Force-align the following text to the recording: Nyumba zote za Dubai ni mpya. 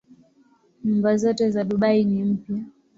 Nyumba 0.83 1.09
zote 1.17 1.49
za 1.51 1.63
Dubai 1.63 2.03
ni 2.03 2.23
mpya. 2.23 2.63